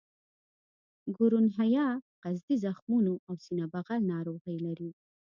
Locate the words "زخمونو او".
2.65-3.33